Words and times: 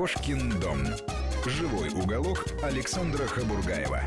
Кошкин 0.00 0.58
дом. 0.60 0.78
Живой 1.44 1.90
уголок 1.90 2.46
Александра 2.62 3.26
Хабургаева. 3.26 4.02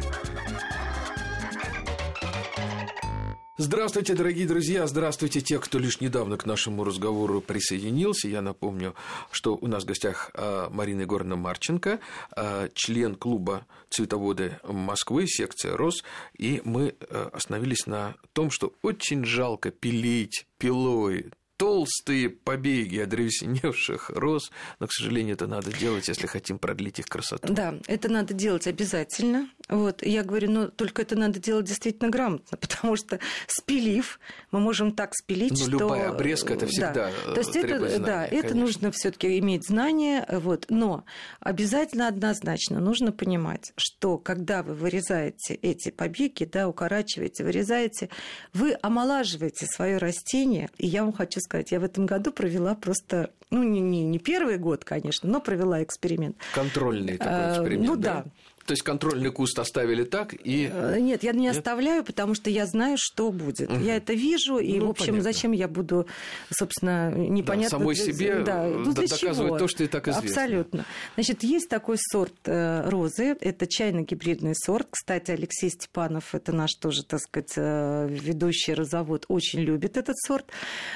Здравствуйте, 3.57 4.15
дорогие 4.15 4.47
друзья, 4.47 4.87
здравствуйте 4.87 5.41
те, 5.41 5.59
кто 5.59 5.77
лишь 5.77 6.01
недавно 6.01 6.37
к 6.37 6.47
нашему 6.47 6.83
разговору 6.83 7.41
присоединился. 7.41 8.27
Я 8.27 8.41
напомню, 8.41 8.95
что 9.29 9.55
у 9.55 9.67
нас 9.67 9.83
в 9.83 9.85
гостях 9.85 10.31
а, 10.33 10.71
Марина 10.71 11.01
Егоровна 11.01 11.35
Марченко, 11.35 11.99
а, 12.35 12.69
член 12.73 13.13
клуба 13.13 13.67
«Цветоводы 13.91 14.59
Москвы», 14.63 15.27
секция 15.27 15.77
«Рос», 15.77 16.03
и 16.35 16.63
мы 16.65 16.95
а, 17.01 17.29
остановились 17.31 17.85
на 17.85 18.15
том, 18.33 18.49
что 18.49 18.73
очень 18.81 19.25
жалко 19.25 19.69
пилить 19.69 20.47
пилой 20.57 21.27
толстые 21.63 22.29
побеги 22.29 22.99
одревесневших 22.99 24.09
роз, 24.09 24.51
но, 24.81 24.87
к 24.87 24.91
сожалению, 24.91 25.35
это 25.35 25.47
надо 25.47 25.71
делать, 25.71 26.09
если 26.09 26.27
хотим 26.27 26.59
продлить 26.59 26.99
их 26.99 27.05
красоту. 27.05 27.53
Да, 27.53 27.75
это 27.87 28.09
надо 28.09 28.33
делать 28.33 28.67
обязательно. 28.67 29.47
Вот, 29.69 30.05
я 30.05 30.23
говорю, 30.23 30.51
но 30.51 30.67
только 30.67 31.03
это 31.03 31.15
надо 31.15 31.39
делать 31.39 31.65
действительно 31.65 32.09
грамотно, 32.09 32.57
потому 32.61 32.97
что 32.97 33.19
спилив, 33.47 34.19
мы 34.51 34.59
можем 34.59 34.91
так 34.91 35.15
спилить, 35.15 35.51
ну, 35.51 35.57
что... 35.57 35.69
любая 35.69 36.09
обрезка, 36.09 36.55
это 36.55 36.67
всегда 36.67 36.91
да. 36.93 37.11
э, 37.27 37.33
То 37.33 37.39
есть 37.39 37.55
это, 37.55 37.79
знания, 37.79 37.99
да, 37.99 38.27
конечно. 38.27 38.45
это 38.45 38.57
нужно 38.57 38.91
все 38.91 39.11
таки 39.11 39.39
иметь 39.39 39.65
знания, 39.65 40.27
вот, 40.29 40.65
но 40.67 41.05
обязательно 41.39 42.09
однозначно 42.09 42.81
нужно 42.81 43.13
понимать, 43.13 43.71
что 43.77 44.17
когда 44.17 44.63
вы 44.63 44.73
вырезаете 44.73 45.53
эти 45.53 45.91
побеги, 45.91 46.43
да, 46.43 46.67
укорачиваете, 46.67 47.45
вырезаете, 47.45 48.09
вы 48.51 48.77
омолаживаете 48.81 49.65
свое 49.65 49.97
растение, 49.97 50.69
и 50.77 50.87
я 50.87 51.05
вам 51.05 51.13
хочу 51.13 51.39
сказать, 51.39 51.52
я 51.71 51.79
в 51.79 51.83
этом 51.83 52.05
году 52.05 52.31
провела 52.31 52.75
просто, 52.75 53.31
ну, 53.49 53.63
не, 53.63 53.81
не, 53.81 54.03
не 54.03 54.19
первый 54.19 54.57
год, 54.57 54.83
конечно, 54.83 55.29
но 55.29 55.39
провела 55.39 55.83
эксперимент. 55.83 56.37
Контрольный 56.53 57.17
такой 57.17 57.33
А, 57.33 57.51
эксперимент, 57.53 57.87
ну 57.87 57.95
да? 57.95 58.13
да. 58.13 58.25
То 58.65 58.71
есть 58.71 58.83
контрольный 58.83 59.31
куст 59.31 59.59
оставили 59.59 60.03
так 60.03 60.33
и... 60.33 60.69
Э, 60.71 60.97
Нет, 60.99 61.23
я 61.23 61.33
не 61.33 61.49
оставляю, 61.49 62.03
потому 62.03 62.33
что 62.33 62.49
я 62.49 62.65
знаю, 62.65 62.95
что 62.97 63.31
будет. 63.31 63.69
Мгм. 63.69 63.83
Я 63.83 63.97
это 63.97 64.13
вижу, 64.13 64.57
и, 64.57 64.79
Ну, 64.79 64.87
в 64.87 64.89
общем, 64.91 65.07
понятно. 65.07 65.23
зачем 65.33 65.51
я 65.51 65.67
буду, 65.67 66.07
собственно, 66.49 67.11
непонятно... 67.11 67.77
самой 67.79 67.95
для- 67.95 68.05
себе, 68.05 68.39
да, 68.43 68.65
э, 68.65 68.69
ну, 68.73 68.93
для 68.93 69.07
доказывать 69.07 69.49
чего? 69.49 69.57
то, 69.57 69.67
что 69.67 69.83
и 69.83 69.87
так 69.87 70.07
известно. 70.07 70.29
Абсолютно. 70.29 70.85
Значит, 71.15 71.43
есть 71.43 71.69
такой 71.69 71.97
сорт 71.99 72.33
э, 72.45 72.89
розы, 72.89 73.35
это 73.39 73.67
чайно-гибридный 73.67 74.55
сорт. 74.55 74.87
Кстати, 74.91 75.31
Алексей 75.31 75.69
Степанов, 75.69 76.33
это 76.33 76.53
наш 76.53 76.73
тоже, 76.75 77.03
так 77.03 77.19
сказать, 77.19 77.57
ведущий 77.57 78.73
розовод, 78.73 79.25
очень 79.27 79.59
любит 79.59 79.97
этот 79.97 80.17
сорт. 80.17 80.45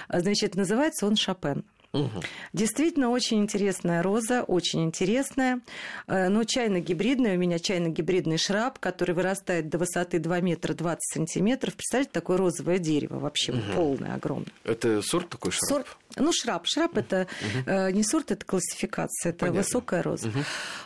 Значит, 0.09 0.55
называется 0.55 1.05
он 1.05 1.15
Шопен. 1.15 1.65
Мгм. 1.93 2.21
Действительно, 2.53 3.09
очень 3.09 3.39
интересная 3.39 4.03
роза, 4.03 4.43
очень 4.43 4.83
интересная. 4.83 5.61
Э, 6.07 6.29
Но 6.29 6.43
чайно-гибридная, 6.43 7.35
у 7.35 7.39
меня 7.39 7.59
чайно-гибридный 7.59 8.37
шраб, 8.37 8.79
который 8.79 9.15
вырастает 9.15 9.69
до 9.69 9.77
высоты 9.77 10.19
2 10.19 10.41
метра 10.41 10.73
20 10.73 10.99
сантиметров. 11.13 11.75
Представляете, 11.75 12.11
такое 12.13 12.37
розовое 12.37 12.77
дерево 12.77 13.19
вообще 13.19 13.53
полное, 13.75 14.13
огромное. 14.15 14.51
Это 14.63 15.01
сорт 15.01 15.29
такой 15.29 15.51
шраб? 15.51 15.69
Сорт, 15.69 15.97
ну, 16.19 16.31
шраб. 16.33 16.65
Шраб 16.65 16.97
это 16.97 17.27
э, 17.65 17.91
не 17.91 18.03
сорт, 18.03 18.31
это 18.31 18.45
классификация, 18.45 19.29
это 19.31 19.39
Понятно. 19.39 19.61
высокая 19.61 20.01
роза. 20.03 20.31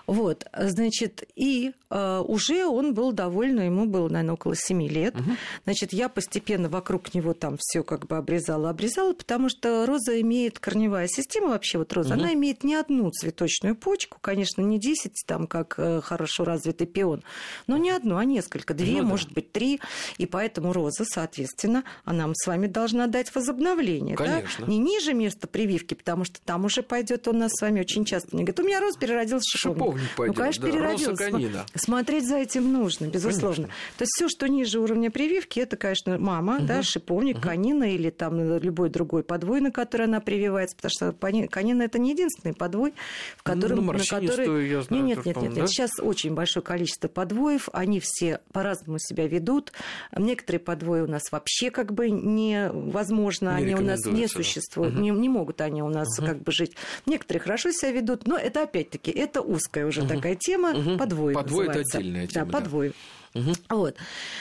Вот, 0.08 0.46
значит, 0.58 1.24
и 1.36 1.72
э, 1.90 2.24
уже 2.28 2.66
он 2.66 2.94
был 2.94 3.12
довольно, 3.12 3.62
ему 3.62 3.86
было, 3.86 4.10
наверное, 4.10 4.34
около 4.34 4.56
7 4.56 4.82
лет. 4.88 5.16
Значит, 5.64 5.94
я 5.94 6.10
постепенно 6.10 6.70
вокруг 6.70 7.14
него 7.14 7.34
там 7.34 7.56
все 7.60 7.84
как 7.84 8.08
бы 8.08 8.18
обрезала, 8.18 8.70
обрезала, 8.70 9.14
потому 9.14 9.50
что 9.50 9.86
роза 9.86 10.20
имеет 10.22 10.60
корневая 10.60 11.08
система 11.08 11.50
вообще, 11.50 11.78
вот 11.78 11.94
роза, 11.94 12.14
она 12.16 12.34
имеет 12.34 12.64
не 12.64 12.76
одну 12.76 13.10
цветочную 13.12 13.76
почку, 13.76 14.18
конечно, 14.22 14.62
не 14.62 14.80
10 14.80 15.14
там, 15.26 15.48
как 15.48 15.76
э, 15.78 16.02
хорошо 16.02 16.44
развитый 16.44 16.88
пион, 16.88 17.24
но 17.68 17.78
не 17.78 17.92
одну, 17.92 18.18
а 18.18 18.26
несколько, 18.26 18.74
две, 18.74 18.94
Ну 18.98 19.00
да. 19.04 19.06
может 19.06 19.32
быть, 19.32 19.52
три, 19.52 19.80
и 20.18 20.26
поэтому 20.26 20.74
роза, 20.74 21.06
соответственно, 21.06 21.84
она 22.06 22.30
с 22.34 22.48
вами 22.48 22.68
должна 22.68 23.08
дать 23.08 23.34
возобновление. 23.34 24.16
да? 24.18 24.26
Конечно. 24.26 24.66
Не 24.66 24.78
ниже 24.78 25.14
места 25.22 25.48
прививки, 25.48 25.94
потому 25.94 26.24
что 26.26 26.40
там 26.42 26.66
уже 26.66 26.84
пойдет 26.84 27.28
он 27.28 27.40
нас 27.40 27.52
с 27.54 27.62
вами 27.62 27.82
очень 27.82 28.06
часто. 28.06 28.30
Мне 28.36 28.44
говорит, 28.44 28.60
у 28.60 28.64
меня 28.64 28.80
роз 28.80 28.96
переродился 28.98 29.58
шиповник. 29.58 30.02
Шиповник 30.02 30.16
пойдет, 30.16 30.36
ну, 30.36 30.42
конечно, 30.42 30.66
да, 30.66 30.72
переродился. 30.72 31.66
Смотреть 31.76 32.28
за 32.28 32.38
этим 32.38 32.72
нужно, 32.72 33.06
безусловно. 33.06 33.68
То 33.98 34.04
есть 34.04 34.12
все, 34.16 34.28
что 34.30 34.48
ниже 34.48 34.80
уровня 34.80 35.12
прививки, 35.12 35.60
это, 35.60 35.78
конечно, 35.78 36.18
мама, 36.18 36.60
да, 36.60 36.84
шиповник, 36.84 37.42
конина 37.42 37.84
или 37.94 38.10
там 38.10 38.58
любой 38.60 38.90
другой 38.90 39.24
подвой, 39.24 39.62
на 39.62 39.72
который 39.72 40.06
она 40.06 40.20
прививается, 40.20 40.76
потому 40.76 40.92
что 40.92 41.48
конина 41.48 41.84
это 41.84 42.00
не 42.00 42.12
единственный 42.12 42.54
подвой, 42.54 42.94
в 43.38 43.44
котором, 43.44 43.86
Ну, 43.86 43.92
на 43.94 44.00
который... 44.00 44.70
я 44.70 44.82
знаю, 44.82 45.04
нет, 45.04 45.26
нет, 45.26 45.36
нет, 45.38 45.42
нет. 45.44 45.54
да? 45.54 45.68
Сейчас 45.68 45.92
очень 46.00 46.34
большое 46.34 46.64
количество 46.64 47.08
подвоев, 47.08 47.70
они 47.74 48.00
все 48.00 48.40
по-разному 48.52 49.00
себя 49.00 49.28
ведут. 49.28 49.72
Некоторые 50.16 50.60
подвои 50.60 51.02
у 51.02 51.08
нас 51.08 51.24
вообще 51.32 51.72
как 51.72 51.94
бы 51.94 52.10
невозможно, 52.10 53.58
Не 53.58 53.64
они 53.66 53.76
у 53.76 53.82
нас 53.82 54.00
не 54.06 54.24
рекомендуются, 54.24 54.38
да. 54.38 54.44
существуют, 54.44 54.96
не, 55.14 55.22
не 55.22 55.30
могут 55.30 55.62
они 55.62 55.82
у 55.84 55.90
нас 55.90 56.08
как 56.18 56.42
бы 56.42 56.52
жить. 56.52 56.76
Некоторые 57.06 57.42
хорошо 57.42 57.72
себя 57.72 57.92
ведут, 57.92 58.28
но 58.28 58.38
это 58.38 58.64
опять-таки, 58.64 59.12
это 59.12 59.42
узкая 59.42 59.86
уже 59.86 60.08
такая 60.08 60.36
тема, 60.36 60.98
подвои 60.98 61.34
Подвой 61.34 61.66
это 61.66 61.80
называется. 61.80 61.98
отдельная 61.98 62.28
тема, 62.28 62.46
да. 62.46 62.60
Да, 62.60 62.96
подвой. 63.34 63.56
Вот. 63.70 63.96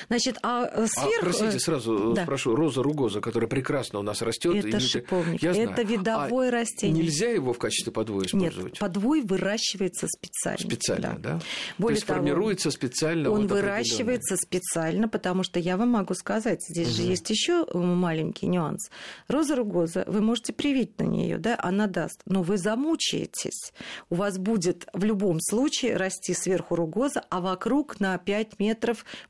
Значит, 0.08 0.38
а 0.42 0.64
А, 0.64 0.86
сверху... 0.86 1.20
простите, 1.20 1.58
сразу 1.58 2.12
э, 2.12 2.14
Да. 2.16 2.22
спрошу, 2.24 2.54
роза 2.54 2.82
ругоза, 2.82 3.20
которая 3.20 3.48
прекрасно 3.48 3.98
у 3.98 4.02
нас 4.02 4.22
растет. 4.22 4.64
Это 4.64 4.80
шиповник, 4.80 5.42
это 5.42 5.82
видовое 5.82 6.50
растение. 6.50 7.04
Нельзя 7.04 7.30
его 7.30 7.52
в 7.52 7.58
качестве 7.58 7.92
подвоя 7.92 8.26
использовать? 8.26 8.72
Нет, 8.72 8.78
подвой 8.78 9.22
выращивается 9.22 10.06
специально. 10.08 10.58
Специально, 10.58 11.18
да? 11.18 11.40
Более 11.78 11.96
То 11.96 11.98
есть 11.98 12.06
того, 12.06 12.18
формируется 12.18 12.70
специально 12.70 13.30
Он 13.30 13.42
вот 13.42 13.50
выращивается 13.52 14.36
специально, 14.36 15.08
потому 15.08 15.42
что 15.42 15.58
я 15.60 15.76
вам 15.76 15.90
могу 15.90 16.14
сказать, 16.14 16.62
здесь 16.68 16.88
же 16.88 17.02
есть 17.02 17.28
еще 17.30 17.66
маленький 17.74 18.46
нюанс. 18.46 18.90
Роза 19.28 19.56
ругоза, 19.56 20.04
вы 20.06 20.20
можете 20.20 20.52
привить 20.52 20.98
на 20.98 21.04
нее, 21.04 21.38
да, 21.38 21.58
она 21.60 21.86
даст, 21.86 22.20
но 22.26 22.42
вы 22.42 22.58
замучаетесь. 22.58 23.72
У 24.08 24.16
вас 24.16 24.38
будет 24.38 24.86
в 24.92 25.04
любом 25.04 25.38
случае 25.40 25.96
расти 25.96 26.34
сверху 26.34 26.74
ругоза, 26.74 27.22
а 27.30 27.40
вокруг 27.40 28.00
на 28.00 28.18
5 28.18 28.58
метров 28.58 28.79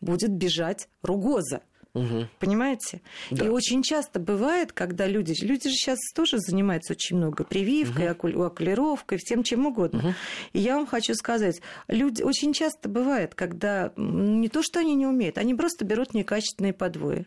будет 0.00 0.31
бежать 0.31 0.88
ругоза. 1.03 1.62
Мгм. 1.93 2.28
Понимаете? 2.38 3.00
Да. 3.31 3.44
И 3.44 3.49
очень 3.49 3.83
часто 3.83 4.21
бывает, 4.21 4.72
когда 4.72 5.06
люди... 5.06 5.34
Люди 5.43 5.69
же 5.69 5.75
сейчас 5.75 5.99
тоже 6.15 6.38
занимаются 6.38 6.93
очень 6.93 7.16
много 7.16 7.43
прививкой, 7.43 8.06
окуль- 8.06 8.41
окулировкой, 8.41 9.19
всем 9.19 9.43
чем 9.43 9.66
угодно. 9.66 10.15
И 10.53 10.61
я 10.61 10.77
вам 10.77 10.87
хочу 10.87 11.15
сказать, 11.15 11.61
люди 11.88 12.22
очень 12.22 12.53
часто 12.53 12.88
бывает, 12.88 13.34
когда 13.34 13.93
не 13.97 14.49
то, 14.49 14.62
что 14.62 14.78
они 14.78 14.94
не 14.94 15.06
умеют, 15.06 15.37
они 15.37 15.55
просто 15.55 15.84
берут 15.84 16.15
некачественные 16.15 16.72
подвои. 16.72 17.27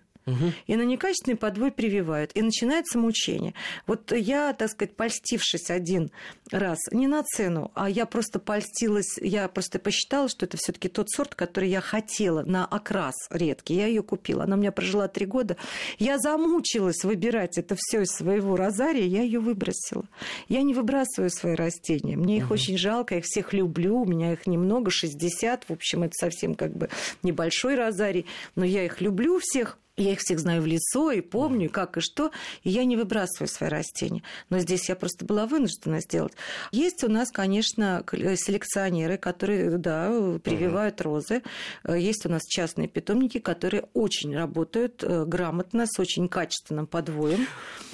И 0.67 0.75
на 0.75 0.83
некачественный 0.83 1.37
подвой 1.37 1.71
прививают. 1.71 2.31
И 2.33 2.41
начинается 2.41 2.97
мучение. 2.97 3.53
Вот 3.87 4.11
я, 4.11 4.53
так 4.53 4.69
сказать, 4.69 4.95
польстившись 4.95 5.69
один 5.69 6.11
раз, 6.51 6.79
не 6.91 7.07
на 7.07 7.23
цену, 7.23 7.71
а 7.73 7.89
я 7.89 8.05
просто 8.05 8.39
польстилась, 8.39 9.17
я 9.19 9.47
просто 9.47 9.79
посчитала, 9.79 10.29
что 10.29 10.45
это 10.45 10.57
все 10.57 10.71
таки 10.71 10.89
тот 10.89 11.09
сорт, 11.09 11.35
который 11.35 11.69
я 11.69 11.81
хотела 11.81 12.43
на 12.43 12.65
окрас 12.65 13.15
редкий. 13.29 13.75
Я 13.75 13.87
ее 13.87 14.03
купила. 14.03 14.43
Она 14.43 14.55
у 14.55 14.59
меня 14.59 14.71
прожила 14.71 15.07
три 15.07 15.25
года. 15.25 15.57
Я 15.99 16.17
замучилась 16.19 17.03
выбирать 17.03 17.57
это 17.57 17.75
все 17.77 18.01
из 18.01 18.11
своего 18.11 18.55
розария, 18.55 19.05
я 19.05 19.21
ее 19.21 19.39
выбросила. 19.39 20.05
Я 20.47 20.61
не 20.61 20.73
выбрасываю 20.73 21.29
свои 21.29 21.55
растения. 21.55 22.15
Мне 22.15 22.37
их 22.37 22.51
очень 22.51 22.77
жалко, 22.77 23.15
я 23.15 23.19
их 23.19 23.25
всех 23.25 23.53
люблю. 23.53 24.01
У 24.01 24.05
меня 24.05 24.33
их 24.33 24.47
немного, 24.47 24.91
60. 24.91 25.65
В 25.69 25.71
общем, 25.71 26.03
это 26.03 26.13
совсем 26.13 26.55
как 26.55 26.75
бы 26.75 26.89
небольшой 27.21 27.75
розарий. 27.75 28.25
Но 28.55 28.65
я 28.65 28.85
их 28.85 29.01
люблю 29.01 29.39
всех. 29.41 29.77
Я 29.95 30.13
их 30.13 30.19
всех 30.21 30.39
знаю 30.39 30.63
в 30.63 30.65
лицо 30.65 31.11
и 31.11 31.21
помню, 31.21 31.69
как 31.69 31.97
и 31.97 32.01
что, 32.01 32.31
и 32.63 32.71
я 32.71 32.83
не 32.83 32.97
выбрасываю 32.97 33.47
свои 33.47 33.69
растения. 33.69 34.23
Но 34.49 34.57
здесь 34.57 34.89
я 34.89 34.95
просто 34.95 35.23
была 35.23 35.45
вынуждена 35.45 36.01
сделать. 36.01 36.33
Есть 36.71 37.03
у 37.03 37.09
нас, 37.09 37.29
конечно, 37.31 38.03
э, 38.11 38.35
селекционеры, 38.35 39.17
которые, 39.17 39.77
да, 39.77 40.09
прививают 40.43 40.99
розы. 41.01 41.43
Э, 41.83 41.99
Есть 41.99 42.25
у 42.25 42.29
нас 42.29 42.41
частные 42.47 42.87
питомники, 42.87 43.37
которые 43.37 43.85
очень 43.93 44.35
работают 44.35 45.03
э, 45.03 45.25
грамотно, 45.25 45.85
с 45.85 45.99
очень 45.99 46.27
качественным 46.27 46.87
подвоем. 46.87 47.45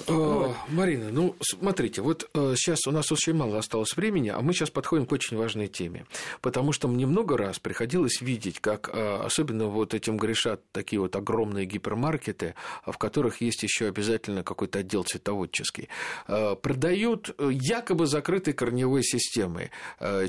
Э, 0.06 0.52
Марина, 0.68 1.10
ну 1.10 1.36
смотрите, 1.42 2.00
вот 2.00 2.30
сейчас 2.32 2.86
у 2.86 2.92
нас 2.92 3.12
очень 3.12 3.34
мало 3.34 3.58
осталось 3.58 3.94
времени, 3.94 4.30
а 4.30 4.40
мы 4.40 4.54
сейчас 4.54 4.70
подходим 4.70 5.04
к 5.04 5.12
очень 5.12 5.36
важной 5.36 5.68
теме, 5.68 6.06
потому 6.40 6.72
что 6.72 6.88
мне 6.88 7.04
много 7.04 7.36
раз 7.36 7.58
приходилось 7.58 8.22
видеть, 8.22 8.58
как 8.60 8.88
особенно 8.88 9.66
вот 9.66 9.92
этим 9.92 10.16
грешат 10.16 10.62
такие 10.72 11.00
вот 11.00 11.14
огромные 11.14 11.66
гипермаркеты, 11.90 12.54
в 12.86 12.96
которых 12.98 13.40
есть 13.40 13.62
еще 13.62 13.88
обязательно 13.88 14.42
какой-то 14.42 14.80
отдел 14.80 15.04
цветоводческий, 15.04 15.88
э, 16.28 16.56
продают 16.56 17.34
э, 17.38 17.50
якобы 17.52 18.06
закрытой 18.06 18.52
корневой 18.52 19.02
системой 19.02 19.70
э, 19.98 20.28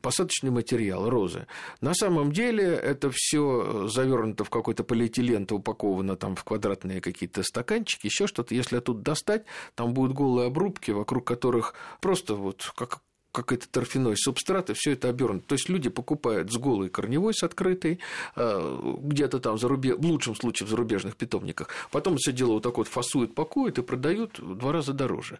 посадочный 0.00 0.50
материал 0.50 1.08
розы. 1.08 1.46
На 1.80 1.94
самом 1.94 2.32
деле 2.32 2.64
это 2.64 3.10
все 3.12 3.88
завернуто 3.88 4.44
в 4.44 4.50
какой-то 4.50 4.84
полиэтилен, 4.84 5.46
упаковано 5.50 6.16
там 6.16 6.36
в 6.36 6.44
квадратные 6.44 7.00
какие-то 7.00 7.42
стаканчики, 7.42 8.06
еще 8.06 8.26
что-то. 8.26 8.54
Если 8.54 8.76
оттуда 8.76 9.00
достать, 9.02 9.44
там 9.74 9.92
будут 9.92 10.16
голые 10.16 10.46
обрубки, 10.46 10.90
вокруг 10.90 11.26
которых 11.26 11.74
просто 12.00 12.34
вот 12.34 12.72
как 12.76 13.00
какой-то 13.34 13.68
торфяной 13.68 14.16
субстрат, 14.16 14.70
и 14.70 14.74
все 14.74 14.92
это 14.92 15.08
обернуто. 15.08 15.48
То 15.48 15.54
есть 15.54 15.68
люди 15.68 15.90
покупают 15.90 16.52
с 16.52 16.56
голой 16.56 16.88
корневой, 16.88 17.34
с 17.34 17.42
открытой, 17.42 17.98
э, 18.36 18.94
где-то 19.00 19.40
там 19.40 19.58
за 19.58 19.68
рубеж, 19.68 19.96
в 19.98 20.06
лучшем 20.06 20.36
случае 20.36 20.66
в 20.66 20.70
зарубежных 20.70 21.16
питомниках. 21.16 21.68
Потом 21.90 22.16
все 22.16 22.32
дело 22.32 22.52
вот 22.52 22.62
так 22.62 22.76
вот 22.78 22.88
фасуют, 22.88 23.34
пакуют 23.34 23.78
и 23.78 23.82
продают 23.82 24.38
в 24.38 24.54
два 24.54 24.72
раза 24.72 24.92
дороже. 24.92 25.38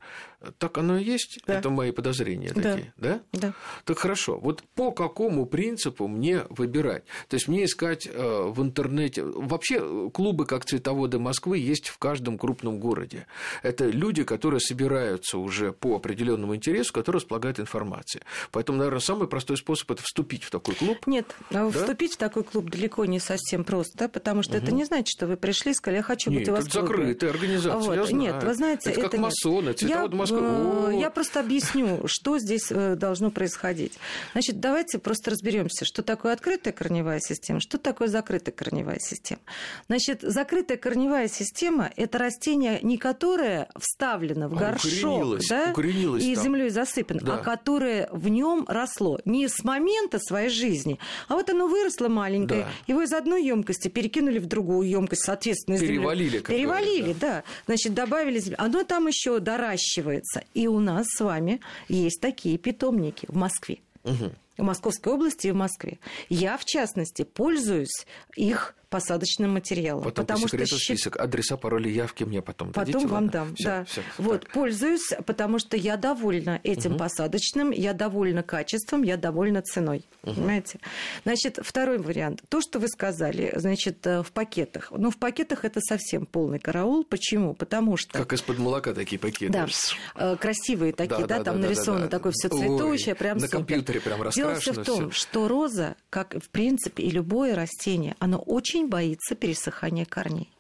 Так 0.59 0.77
оно 0.79 0.99
и 0.99 1.05
есть? 1.05 1.39
Да. 1.47 1.59
Это 1.59 1.71
мои 1.71 1.93
подозрения 1.93 2.53
да. 2.53 2.63
такие, 2.63 2.93
да? 2.97 3.21
Да. 3.33 3.55
Так 3.85 3.99
хорошо. 3.99 4.39
Вот 4.39 4.65
по 4.75 4.91
какому 4.91 5.47
принципу 5.47 6.09
мне 6.09 6.43
выбирать? 6.51 7.05
То 7.29 7.35
есть 7.35 7.49
мне 7.49 7.65
искать 7.65 8.09
э, 8.11 8.43
в 8.49 8.61
интернете... 8.61 9.23
Вообще 9.25 10.11
клубы, 10.11 10.47
как 10.47 10.65
цветоводы 10.65 11.19
Москвы, 11.19 11.59
есть 11.59 11.89
в 11.89 11.99
каждом 11.99 12.39
крупном 12.39 12.81
городе. 12.81 13.27
Это 13.63 13.87
люди, 13.87 14.25
которые 14.25 14.61
собираются 14.61 15.39
уже 15.39 15.73
по 15.73 15.97
определенному 15.97 16.57
интересу, 16.57 16.93
которые 16.93 17.21
располагают 17.21 17.61
информацией. 17.61 17.84
Поэтому, 18.51 18.79
наверное, 18.79 19.01
самый 19.01 19.29
простой 19.29 19.57
способ 19.57 19.91
это 19.91 20.03
вступить 20.03 20.45
в 20.45 20.51
такой 20.51 20.75
клуб. 20.75 21.07
Нет, 21.07 21.27
а 21.51 21.69
да? 21.69 21.71
вступить 21.71 22.15
в 22.15 22.17
такой 22.17 22.45
клуб 22.45 22.71
далеко 22.71 23.05
не 23.05 23.21
совсем 23.21 23.65
просто, 23.65 24.09
потому 24.09 24.43
что 24.43 24.57
угу. 24.57 24.63
это 24.63 24.73
не 24.73 24.85
значит, 24.85 25.09
что 25.09 25.27
вы 25.27 25.37
пришли 25.37 25.73
и 25.73 25.75
сказали, 25.75 25.99
я 25.99 26.03
хочу 26.03 26.31
нет, 26.31 26.41
быть 26.41 26.49
у 26.49 26.53
вас 26.53 26.69
клубе. 26.69 26.87
закрытая 26.87 27.31
организация, 27.31 27.79
вот. 27.79 27.95
я 27.95 28.05
знаю. 28.05 28.17
Нет, 28.17 28.43
вы 28.43 28.55
знаете, 28.55 28.91
это, 28.91 29.01
это 29.01 29.11
как 29.11 29.21
масоны, 29.21 29.73
цветовод 29.73 30.11
я, 30.11 30.17
Москвы. 30.17 30.99
Я 31.01 31.11
просто 31.11 31.41
объясню, 31.41 32.03
что 32.07 32.39
здесь 32.39 32.71
э, 32.71 32.97
должно 32.97 33.31
происходить. 33.31 33.95
Значит, 34.33 34.61
давайте 34.61 34.99
просто 34.99 35.31
разберемся, 35.31 35.85
что 35.85 36.03
такое 36.03 36.33
открытая 36.33 36.73
корневая 36.73 37.21
система, 37.21 37.61
что 37.61 37.79
такое 37.79 38.09
закрытая 38.09 38.55
корневая 38.55 38.99
система. 39.01 39.41
Значит, 39.87 40.21
закрытая 40.23 40.79
корневая 40.79 41.29
система– 41.29 41.91
это 41.97 42.19
растение, 42.19 42.79
не 42.83 42.99
которое 42.99 43.69
вставлено 43.79 44.49
в 44.49 44.55
а, 44.55 44.57
горшок 44.57 45.39
да, 45.49 45.73
и 45.73 46.35
землей 46.35 46.71
засыпано, 46.71 47.21
да. 47.21 47.35
а 47.35 47.39
которое 47.39 47.74
в 47.79 48.29
нем 48.29 48.65
росло 48.69 49.19
не 49.25 49.49
с 49.49 49.65
момента 49.65 50.19
своей 50.19 50.49
жизни, 50.49 50.99
а 51.29 51.35
вот 51.35 51.51
оно 51.51 51.67
выросло 51.67 52.09
маленькое, 52.09 52.63
да. 52.63 52.69
его 52.87 53.03
из 53.03 53.13
одной 53.13 53.45
емкости 53.45 53.89
перекинули 53.89 54.39
в 54.39 54.47
другую 54.47 54.89
емкость, 54.89 55.25
соответственно, 55.25 55.79
перевалили, 55.79 56.39
перевалили, 56.41 57.13
да. 57.13 57.29
да, 57.29 57.45
значит 57.67 57.95
добавили 57.95 58.39
землю, 58.39 58.57
оно 58.61 58.85
там 58.85 59.07
еще 59.07 59.39
доращивается, 59.41 60.45
и 60.55 60.67
у 60.67 60.79
нас 60.79 61.07
с 61.09 61.21
вами 61.21 61.61
есть 61.89 62.21
такие 62.21 62.59
питомники 62.59 63.27
в 63.29 63.37
Москве. 63.37 63.79
Угу. 64.05 64.33
В 64.57 64.63
Московской 64.63 65.13
области 65.13 65.49
и 65.49 65.51
в 65.51 65.57
Москве. 65.57 65.99
Я, 66.29 66.57
в 66.57 66.65
частности, 66.65 67.23
пользуюсь 67.23 68.07
их 68.37 68.75
посадочным 68.95 69.53
материалом. 69.53 70.05
Потом 70.05 70.25
потому 70.25 70.43
по 70.45 70.49
секрету 70.49 70.77
что 70.77 70.85
список, 70.85 71.17
адреса, 71.17 71.57
пароли, 71.57 71.89
явки 71.89 72.23
мне 72.23 72.41
потом 72.43 72.73
Потом 72.73 72.93
дадите, 72.93 73.07
вам 73.09 73.25
ладно? 73.25 73.33
дам, 73.33 73.55
всё, 73.57 73.65
да. 73.65 73.85
Всё, 73.87 74.03
вот, 74.19 74.43
так. 74.43 74.53
пользуюсь, 74.53 75.11
потому 75.27 75.59
что 75.59 75.77
я 75.77 75.97
довольна 75.97 76.61
этим 76.63 76.93
угу. 76.93 77.01
посадочным, 77.01 77.73
я 77.73 77.93
довольна 77.93 78.45
качеством, 78.45 79.03
я 79.03 79.17
довольна 79.17 79.63
ценой. 79.63 80.07
Угу. 80.23 80.35
Понимаете? 80.35 80.79
Значит, 81.25 81.59
второй 81.61 81.99
вариант. 81.99 82.45
То, 82.49 82.61
что 82.61 82.79
вы 82.79 82.87
сказали, 82.87 83.53
значит, 83.57 84.07
э, 84.07 84.23
в 84.23 84.31
пакетах. 84.31 84.93
Ну, 84.97 85.11
в 85.11 85.17
пакетах 85.17 85.65
это 85.65 85.81
совсем 85.81 86.25
полный 86.25 86.61
караул. 86.61 87.03
Почему? 87.03 87.55
Потому 87.55 87.97
что... 87.97 88.17
Как 88.17 88.33
из-под 88.33 88.59
молока 88.59 88.95
такие 88.95 89.19
пакеты. 89.19 89.53
Да, 89.53 89.67
э, 90.15 90.37
красивые 90.37 90.93
такие, 90.93 91.23
да, 91.23 91.27
да, 91.27 91.39
да 91.39 91.45
там 91.45 91.61
да, 91.61 91.67
нарисовано 91.67 92.05
да, 92.05 92.11
да. 92.11 92.19
такое 92.19 92.31
все 92.33 92.49
цветущее, 92.49 93.17
прям 93.17 93.39
На 93.39 93.47
супер. 93.47 93.59
компьютере 93.59 94.01
прям 94.01 94.23
раскрашено. 94.23 94.44
Дело 94.49 94.61
все 94.61 94.73
в 94.73 94.85
том, 94.85 95.11
всё. 95.11 95.11
что 95.11 95.49
роза, 95.49 95.97
как 96.11 96.35
в 96.35 96.49
принципе 96.51 97.03
и 97.03 97.11
любое 97.11 97.55
растение, 97.55 98.17
оно 98.19 98.39
очень 98.39 98.89
боится 98.89 99.35
пересыхания 99.35 100.05
корней. 100.05 100.51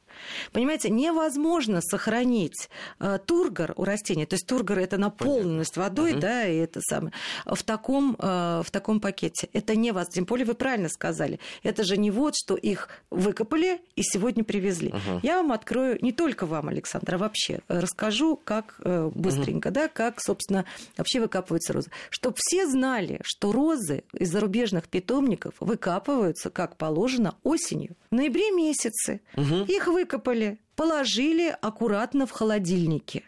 Понимаете, 0.52 0.90
невозможно 0.90 1.80
сохранить 1.80 2.68
э, 3.00 3.18
тургор 3.24 3.74
у 3.76 3.84
растения, 3.84 4.26
то 4.26 4.34
есть 4.34 4.46
тургор 4.46 4.78
это 4.78 4.98
наполненность 4.98 5.74
Понятно. 5.74 6.02
водой, 6.02 6.12
угу. 6.12 6.20
да, 6.20 6.46
и 6.46 6.56
это 6.56 6.80
самое, 6.80 7.12
в 7.46 7.62
таком, 7.62 8.16
э, 8.18 8.62
в 8.64 8.70
таком 8.70 9.00
пакете. 9.00 9.48
Это 9.52 9.76
невозможно. 9.76 10.12
Тем 10.12 10.24
более 10.24 10.46
вы 10.46 10.54
правильно 10.54 10.88
сказали. 10.88 11.40
Это 11.62 11.84
же 11.84 11.96
не 11.96 12.10
вот, 12.10 12.34
что 12.36 12.54
их 12.56 12.88
выкопали 13.10 13.80
и 13.96 14.02
сегодня 14.02 14.44
привезли. 14.44 14.88
Угу. 14.88 15.20
Я 15.22 15.36
вам 15.36 15.52
открою, 15.52 15.98
не 16.00 16.12
только 16.12 16.46
вам, 16.46 16.68
Александр, 16.68 17.14
а 17.14 17.18
вообще 17.18 17.60
расскажу, 17.68 18.36
как 18.36 18.76
э, 18.80 19.10
быстренько, 19.14 19.68
угу. 19.68 19.74
да, 19.74 19.88
как, 19.88 20.20
собственно, 20.20 20.64
вообще 20.96 21.20
выкапываются 21.20 21.72
розы. 21.72 21.90
Чтобы 22.10 22.36
все 22.38 22.66
знали, 22.66 23.20
что 23.22 23.52
розы 23.52 24.04
из 24.12 24.30
зарубежных 24.30 24.88
питомников 24.88 25.54
выкапываются, 25.60 26.50
как 26.50 26.76
положено, 26.76 27.34
осенью. 27.42 27.96
В 28.10 28.14
ноябре 28.14 28.50
месяце. 28.50 29.20
Угу. 29.36 29.64
Их 29.68 29.86
выкапывают 29.86 30.13
выкопали, 30.14 30.58
положили 30.76 31.56
аккуратно 31.60 32.26
в 32.26 32.30
холодильнике. 32.30 33.24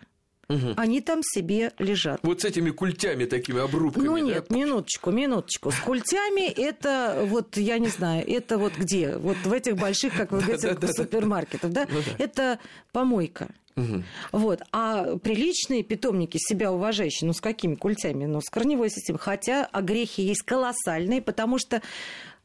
Угу. 0.49 0.75
Они 0.77 1.01
там 1.01 1.23
себе 1.25 1.73
лежат. 1.79 2.21
Вот 2.23 2.43
с 2.43 2.45
этими 2.45 2.71
культями 2.71 3.25
такими 3.25 3.61
обрубками. 3.61 4.05
Ну 4.05 4.17
нет, 4.19 4.47
да? 4.49 4.57
минуточку, 4.57 5.11
минуточку. 5.11 5.73
С 5.73 5.81
культями 5.81 6.49
это 6.49 7.25
вот, 7.27 7.57
я 7.57 7.79
не 7.79 7.89
знаю, 7.89 8.25
это 8.29 8.57
вот 8.57 8.75
где? 8.77 9.17
Вот 9.17 9.37
в 9.39 9.53
этих 9.53 9.77
больших, 9.77 10.17
как 10.17 10.31
вы 10.31 10.41
говорите, 10.41 10.93
супермаркетах, 10.93 11.73
да? 11.73 11.89
Ну 11.91 11.99
это 12.19 12.61
помойка. 12.93 13.49
Угу. 13.75 14.05
Вот. 14.33 14.63
А 14.71 15.17
приличные 15.17 15.83
питомники, 15.83 16.39
себя 16.39 16.73
уважающие, 16.73 17.27
ну 17.27 17.33
с 17.33 17.41
какими 17.41 17.75
культями? 17.75 18.27
Ну 18.27 18.41
с 18.41 18.49
корневой 18.49 18.89
системой. 18.89 19.19
Хотя 19.19 19.65
огрехи 19.65 20.21
есть 20.21 20.43
колоссальные, 20.43 21.23
потому 21.23 21.59
что, 21.59 21.83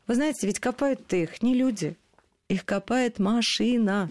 вы 0.08 0.16
знаете, 0.16 0.48
ведь 0.48 0.60
копают-то 0.60 1.18
их 1.18 1.44
не 1.44 1.54
люди, 1.54 1.96
их 2.50 2.66
копает 2.66 3.20
машина. 3.20 4.10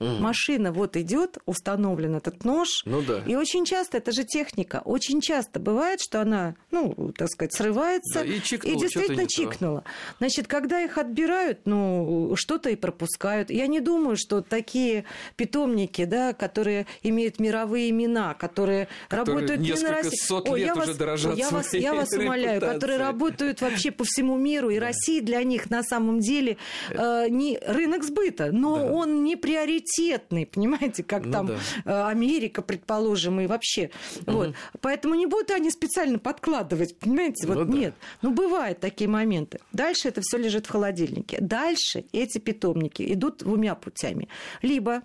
Угу. 0.00 0.10
Машина 0.20 0.70
вот 0.70 0.96
идет, 0.96 1.38
установлен 1.44 2.14
этот 2.14 2.44
нож. 2.44 2.68
Ну 2.84 3.02
да. 3.02 3.20
И 3.26 3.34
очень 3.34 3.64
часто, 3.64 3.96
это 3.96 4.12
же 4.12 4.22
техника, 4.22 4.80
очень 4.84 5.20
часто 5.20 5.58
бывает, 5.58 6.00
что 6.00 6.20
она, 6.20 6.54
ну, 6.70 7.12
так 7.16 7.28
сказать, 7.28 7.52
срывается 7.52 8.20
да, 8.20 8.24
и, 8.24 8.40
чикнула, 8.40 8.74
и 8.74 8.78
действительно 8.78 9.26
чикнула. 9.26 9.84
Значит, 10.18 10.46
когда 10.46 10.80
их 10.80 10.98
отбирают, 10.98 11.62
ну, 11.64 12.32
что-то 12.36 12.70
и 12.70 12.76
пропускают. 12.76 13.50
Я 13.50 13.66
не 13.66 13.80
думаю, 13.80 14.16
что 14.16 14.40
такие 14.40 15.04
питомники, 15.34 16.04
да, 16.04 16.32
которые 16.32 16.86
имеют 17.02 17.40
мировые 17.40 17.90
имена, 17.90 18.34
которые, 18.34 18.86
которые 19.08 19.38
работают 19.38 19.60
не 19.60 19.82
на 19.82 19.90
России. 19.90 20.26
Сот 20.26 20.48
Ой, 20.48 20.60
лет 20.60 20.68
я 20.68 20.72
уже 20.74 20.86
вас, 20.86 20.96
дорожат 20.96 21.36
я 21.36 21.50
вас, 21.50 21.74
я 21.74 21.94
вас 21.94 22.12
умоляю, 22.16 22.60
которые 22.60 22.98
работают 22.98 23.60
вообще 23.62 23.90
по 23.90 24.04
всему 24.04 24.36
миру, 24.36 24.70
и 24.70 24.78
Россия 24.78 25.22
для 25.22 25.42
них 25.42 25.70
на 25.70 25.82
самом 25.82 26.20
деле 26.20 26.56
э, 26.90 27.26
не 27.28 27.58
рынок 27.66 28.04
сбыта, 28.04 28.52
но 28.52 28.76
да. 28.76 28.92
он 28.92 29.24
не 29.24 29.34
приоритет 29.34 29.87
приоритетный, 29.88 30.46
понимаете, 30.46 31.02
как 31.02 31.26
ну, 31.26 31.32
там 31.32 31.46
да. 31.46 31.54
Э, 31.84 32.08
Америка, 32.08 32.62
предположим, 32.62 33.40
и 33.40 33.46
вообще. 33.46 33.90
Угу. 34.26 34.32
Вот. 34.32 34.54
Поэтому 34.80 35.14
не 35.14 35.26
будут 35.26 35.50
они 35.50 35.70
специально 35.70 36.18
подкладывать, 36.18 36.98
понимаете, 36.98 37.46
вот 37.46 37.68
ну, 37.68 37.76
нет. 37.76 37.94
Да. 38.22 38.28
Ну, 38.28 38.34
бывают 38.34 38.80
такие 38.80 39.08
моменты. 39.08 39.60
Дальше 39.72 40.08
это 40.08 40.20
все 40.22 40.38
лежит 40.38 40.66
в 40.66 40.70
холодильнике. 40.70 41.38
Дальше 41.40 42.04
эти 42.12 42.38
питомники 42.38 43.12
идут 43.12 43.38
двумя 43.38 43.74
путями. 43.74 44.28
Либо 44.62 45.02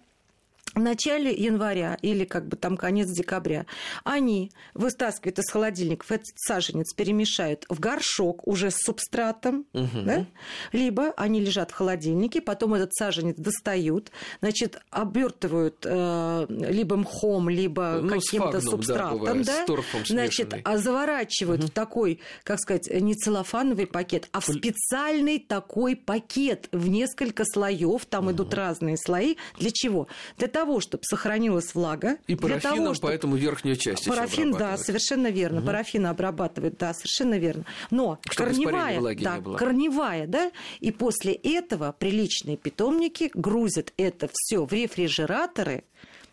в 0.76 0.80
начале 0.80 1.34
января 1.34 1.98
или 2.02 2.26
как 2.26 2.48
бы 2.48 2.58
там 2.58 2.78
конец 2.78 3.10
декабря 3.10 3.66
они 4.04 4.52
вытаскивают 4.74 5.40
из 5.40 5.50
холодильников 5.50 6.12
этот 6.12 6.28
саженец, 6.36 6.94
перемешают 6.94 7.66
в 7.70 7.80
горшок 7.80 8.48
уже 8.48 8.72
с 8.72 8.78
субстратом, 8.78 9.66
угу. 9.74 10.02
да? 10.06 10.26
либо 10.72 11.12
они 11.18 11.40
лежат 11.40 11.72
в 11.72 11.74
холодильнике, 11.74 12.42
потом 12.42 12.74
этот 12.74 12.94
саженец 12.94 13.36
достают, 13.38 14.12
значит, 14.42 14.82
обертывают 14.90 15.86
э, 15.86 16.46
либо 16.50 16.98
мхом, 16.98 17.50
либо 17.50 18.00
ну, 18.02 18.10
каким-то 18.10 18.62
субстратом, 18.62 19.44
да, 19.44 19.66
бывает, 19.66 19.86
да? 19.92 20.04
значит, 20.06 20.56
а 20.64 20.78
заворачивают 20.78 21.62
угу. 21.62 21.68
в 21.68 21.72
такой, 21.72 22.20
как 22.44 22.60
сказать, 22.60 22.90
не 22.90 23.16
целлофановый 23.16 23.88
пакет, 23.88 24.30
а 24.32 24.40
в 24.40 24.46
специальный 24.46 25.40
такой 25.40 25.96
пакет 25.96 26.70
в 26.72 26.88
несколько 26.88 27.44
слоев, 27.46 28.06
там 28.06 28.26
угу. 28.26 28.34
идут 28.34 28.54
разные 28.54 28.98
слои. 28.98 29.36
Для 29.58 29.72
чего? 29.72 30.08
Для 30.38 30.48
того, 30.48 30.63
того, 30.64 30.80
чтобы 30.80 31.04
сохранилась 31.04 31.76
влага. 31.76 32.18
И 32.28 32.36
парафином, 32.36 32.78
того, 32.78 32.94
чтобы... 32.94 33.08
поэтому 33.10 33.36
верхнюю 33.36 33.76
часть 33.76 34.08
Парафин, 34.08 34.54
да, 34.54 34.78
совершенно 34.78 35.28
верно. 35.28 35.60
Угу. 35.60 35.68
Парафин 35.68 36.06
обрабатывает, 36.06 36.78
да, 36.78 36.94
совершенно 36.94 37.38
верно. 37.38 37.66
Но 37.92 38.20
чтобы 38.30 38.52
корневая, 38.52 39.16
да, 39.16 39.42
корневая, 39.58 40.26
да, 40.26 40.52
и 40.80 40.92
после 40.92 41.34
этого 41.34 41.94
приличные 41.98 42.56
питомники 42.56 43.30
грузят 43.34 43.92
это 43.98 44.30
все 44.32 44.66
в 44.66 44.72
рефрижераторы, 44.72 45.84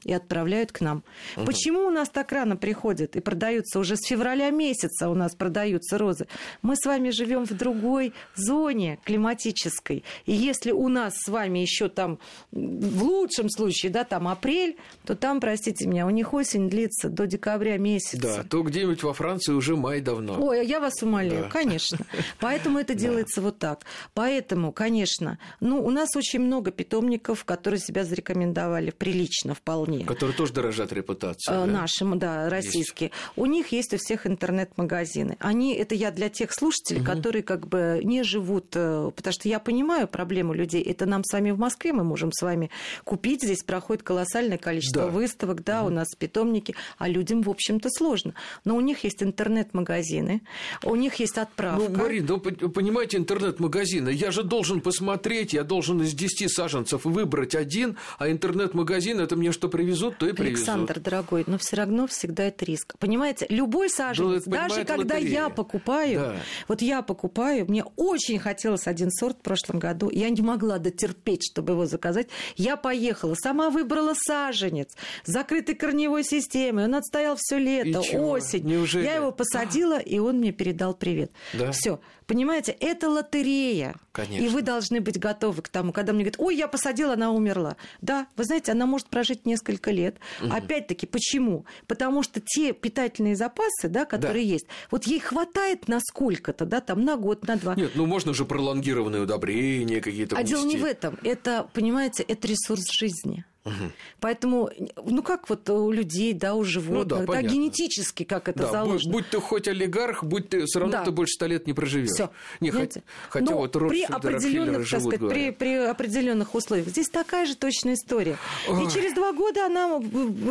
и 0.05 0.13
отправляют 0.13 0.73
к 0.73 0.81
нам. 0.81 1.03
Угу. 1.37 1.47
Почему 1.47 1.87
у 1.87 1.91
нас 1.91 2.09
так 2.09 2.33
рано 2.33 2.57
приходят 2.57 3.17
и 3.17 3.21
продаются 3.21 3.79
уже 3.79 3.97
с 3.97 4.07
февраля 4.07 4.51
месяца 4.51 5.09
у 5.09 5.15
нас 5.15 5.35
продаются 5.35 5.99
розы? 5.99 6.27
Мы 6.63 6.77
с 6.77 6.87
вами 6.87 7.11
живем 7.11 7.45
в 7.45 7.53
другой 7.53 8.13
зоне 8.35 8.99
климатической. 9.05 10.05
И 10.27 10.33
если 10.33 10.73
у 10.73 10.89
нас 10.89 11.15
с 11.17 11.29
вами 11.29 11.59
еще 11.59 11.89
там 11.89 12.19
в 12.53 13.03
лучшем 13.03 13.51
случае, 13.51 13.91
да, 13.91 14.05
там 14.05 14.29
апрель, 14.29 14.77
то 15.05 15.15
там, 15.15 15.41
простите 15.41 15.87
меня, 15.87 16.07
у 16.07 16.11
них 16.11 16.33
осень 16.33 16.69
длится 16.69 17.09
до 17.09 17.27
декабря 17.27 17.77
месяца. 17.79 18.21
Да, 18.21 18.43
то 18.45 18.63
где-нибудь 18.63 19.03
во 19.03 19.13
Франции 19.13 19.53
уже 19.53 19.77
май 19.77 20.01
давно. 20.01 20.37
Ой, 20.41 20.67
я 20.67 20.81
вас 20.81 21.03
умоляю, 21.03 21.45
да. 21.45 21.51
конечно. 21.51 21.99
Поэтому 22.39 22.79
это 22.79 22.95
делается 23.01 23.43
вот 23.43 23.59
так. 23.59 23.85
Поэтому, 24.15 24.73
конечно, 24.73 25.39
ну, 25.61 25.85
у 25.85 25.91
нас 25.91 26.17
очень 26.17 26.41
много 26.41 26.71
питомников, 26.71 27.45
которые 27.45 27.81
себя 27.81 28.05
зарекомендовали 28.05 28.91
прилично 28.91 29.55
вполне. 29.55 29.90
Которые 29.99 30.37
тоже 30.37 30.53
дорожат 30.53 30.93
репутацией. 30.93 31.57
Э, 31.57 31.67
да? 31.67 31.67
Нашим, 31.67 32.19
да, 32.19 32.49
российские. 32.49 33.11
Есть. 33.11 33.33
У 33.37 33.47
них 33.47 33.69
есть 33.69 33.93
у 33.95 33.97
всех 33.99 34.27
интернет-магазины. 34.27 35.37
Они, 35.41 35.75
это 35.75 35.95
я 35.95 36.11
для 36.11 36.29
тех 36.29 36.53
слушателей, 36.53 37.01
угу. 37.01 37.11
которые 37.11 37.43
как 37.43 37.67
бы 37.67 38.01
не 38.03 38.23
живут, 38.23 38.75
э, 38.75 39.11
потому 39.15 39.33
что 39.33 39.49
я 39.49 39.59
понимаю 39.59 40.09
проблему 40.09 40.53
людей. 40.53 40.83
Это 40.83 41.07
нам 41.07 41.25
с 41.25 41.33
вами 41.33 41.51
в 41.51 41.59
Москве, 41.59 41.93
мы 41.93 42.05
можем 42.05 42.33
с 42.33 42.43
вами 42.43 42.71
купить. 43.05 43.43
Здесь 43.43 43.63
проходит 43.63 44.03
колоссальное 44.03 44.59
количество 44.59 45.05
да. 45.05 45.09
выставок, 45.09 45.65
да, 45.65 45.81
угу. 45.81 45.89
у 45.89 45.95
нас 45.95 46.09
питомники, 46.19 46.75
а 46.99 47.09
людям, 47.09 47.43
в 47.43 47.51
общем-то, 47.51 47.89
сложно. 47.91 48.35
Но 48.65 48.77
у 48.77 48.81
них 48.81 49.05
есть 49.05 49.23
интернет-магазины, 49.23 50.43
у 50.85 50.97
них 50.97 51.15
есть 51.17 51.39
отправка. 51.39 51.89
Ну, 51.89 51.97
Марин, 51.97 52.27
ну, 52.27 52.39
понимаете, 52.41 53.17
интернет-магазины, 53.17 54.11
я 54.11 54.31
же 54.31 54.43
должен 54.43 54.81
посмотреть, 54.81 55.53
я 55.53 55.65
должен 55.65 56.03
из 56.03 56.15
10 56.15 56.51
саженцев 56.51 57.05
выбрать 57.05 57.55
один, 57.55 57.97
а 58.19 58.31
интернет-магазин, 58.31 59.21
это 59.21 59.37
мне 59.37 59.53
что 59.53 59.69
привезут, 59.81 60.19
то 60.19 60.29
и 60.29 60.33
привезут. 60.33 60.69
Александр, 60.69 61.01
дорогой, 61.01 61.45
но 61.47 61.59
все 61.59 61.77
равно 61.77 62.07
всегда 62.07 62.45
это 62.45 62.65
риск. 62.65 62.97
Понимаете, 62.99 63.47
любой 63.49 63.89
саженец, 63.91 64.47
ну, 64.47 64.53
даже 64.53 64.85
когда 64.85 65.17
лотерея. 65.17 65.45
я 65.45 65.49
покупаю, 65.49 66.21
да. 66.21 66.37
вот 66.69 66.83
я 66.83 67.03
покупаю, 67.03 67.67
мне 67.69 67.85
очень 67.97 68.39
хотелось 68.39 68.87
один 68.87 69.11
сорт 69.11 69.39
в 69.39 69.43
прошлом 69.43 69.79
году, 69.79 70.11
я 70.11 70.31
не 70.31 70.43
могла 70.43 70.79
дотерпеть, 70.79 71.43
чтобы 71.51 71.73
его 71.73 71.87
заказать. 71.87 72.29
Я 72.57 72.77
поехала, 72.77 73.35
сама 73.35 73.71
выбрала 73.71 74.15
саженец, 74.15 74.95
закрытой 75.25 75.75
корневой 75.75 76.25
системой, 76.25 76.85
он 76.85 76.95
отстоял 76.95 77.37
все 77.39 77.59
лето, 77.59 78.01
осень. 78.01 78.65
Неужели? 78.65 79.05
Я 79.05 79.17
его 79.17 79.33
посадила, 79.33 79.99
и 79.99 80.19
он 80.19 80.39
мне 80.39 80.53
передал 80.53 80.95
привет. 80.95 81.33
Да? 81.55 81.73
Все. 81.73 82.01
Понимаете, 82.31 82.71
это 82.79 83.11
лотерея. 83.11 83.97
Конечно. 84.13 84.45
И 84.45 84.49
вы 84.49 84.63
должны 84.63 85.01
быть 85.01 85.19
готовы 85.19 85.63
к 85.63 85.69
тому, 85.69 85.93
когда 85.93 86.13
мне 86.13 86.23
говорят, 86.23 86.39
ой, 86.39 86.55
я 86.55 86.69
посадила, 86.69 87.15
она 87.15 87.33
умерла. 87.33 87.77
Да, 88.03 88.29
вы 88.37 88.45
знаете, 88.45 88.71
она 88.71 88.87
может 88.87 89.09
прожить 89.09 89.47
несколько 89.47 89.91
лет. 89.91 90.15
Угу. 90.41 90.55
Опять-таки, 90.55 91.07
почему? 91.07 91.67
Потому 91.89 92.23
что 92.23 92.41
те 92.41 92.73
питательные 92.73 93.35
запасы, 93.35 93.89
да, 93.89 94.05
которые 94.05 94.45
да. 94.45 94.53
есть, 94.53 94.67
вот 94.93 95.09
ей 95.09 95.19
хватает 95.19 95.89
на 95.89 95.99
сколько-то, 95.99 96.67
да, 96.67 96.81
там 96.81 97.05
на 97.05 97.17
год, 97.17 97.49
на 97.49 97.57
два. 97.57 97.75
Нет, 97.75 97.97
ну 97.97 98.07
можно 98.07 98.33
же 98.33 98.45
пролонгированные 98.45 99.23
удобрения 99.23 100.01
какие-то. 100.01 100.37
А 100.37 100.45
дело 100.45 100.65
не 100.65 100.77
в 100.77 100.85
этом. 100.85 101.19
Это, 101.25 101.69
понимаете, 101.73 102.23
это 102.23 102.47
ресурс 102.47 102.93
жизни. 102.93 103.45
Угу. 103.65 103.75
Поэтому, 104.21 104.71
ну 105.05 105.23
как 105.23 105.51
вот 105.51 105.69
у 105.69 105.91
людей, 105.91 106.33
да, 106.33 106.55
у 106.55 106.65
животных, 106.65 107.21
ну, 107.21 107.27
да, 107.27 107.33
да 107.33 107.43
генетически 107.43 108.25
как 108.25 108.49
это 108.49 108.61
да, 108.61 108.71
заложено. 108.71 109.13
Будь 109.13 109.29
ты 109.29 109.39
хоть 109.39 109.69
олигарх, 109.69 110.25
будь 110.25 110.49
ты 110.49 110.65
все 110.65 110.81
равно 110.81 110.93
да. 110.93 111.05
ты 111.05 111.11
больше 111.11 111.35
ста 111.35 111.47
лет 111.47 111.67
не 111.67 111.75
проживешь. 111.75 112.09
Все. 112.11 112.31
Не, 112.61 112.71
хотя, 112.71 113.03
хотя 113.29 113.55
вот 113.55 113.73
при 113.73 114.05
определенных, 114.05 114.89
так 114.89 115.01
сказать, 115.01 115.21
при, 115.21 115.51
при 115.51 115.75
определенных 115.75 116.55
условиях. 116.55 116.89
Здесь 116.89 117.11
такая 117.11 117.45
же 117.45 117.55
точная 117.55 117.95
история. 117.95 118.39
Ой. 118.67 118.87
И 118.87 118.91
через 118.91 119.13
два 119.13 119.33
года 119.33 119.67
она 119.67 120.01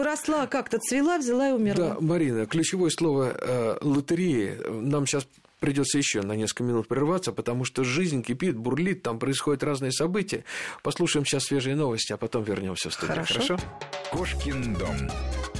росла 0.03 0.45
как-то, 0.45 0.77
цвела, 0.77 1.17
взяла 1.17 1.49
и 1.49 1.53
умерла. 1.53 1.89
Да, 1.89 1.97
Марина, 1.99 2.45
ключевое 2.45 2.91
слово 2.91 3.35
э, 3.39 3.77
лотереи. 3.81 4.59
Нам 4.69 5.07
сейчас 5.07 5.25
придется 5.59 5.97
еще 5.97 6.21
на 6.21 6.33
несколько 6.33 6.63
минут 6.63 6.87
прерваться, 6.87 7.31
потому 7.31 7.65
что 7.65 7.83
жизнь 7.83 8.23
кипит, 8.23 8.57
бурлит, 8.57 9.03
там 9.03 9.19
происходят 9.19 9.63
разные 9.63 9.91
события. 9.91 10.43
Послушаем 10.83 11.25
сейчас 11.25 11.45
свежие 11.45 11.75
новости, 11.75 12.13
а 12.13 12.17
потом 12.17 12.43
вернемся 12.43 12.89
в 12.89 12.93
студию. 12.93 13.15
Хорошо. 13.15 13.33
Хорошо? 13.33 13.59
Кошкин 14.11 14.73
дом. 14.75 14.97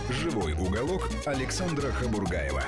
Живой 0.10 0.54
уголок 0.54 1.10
Александра 1.26 1.92
Хабургаева. 1.92 2.64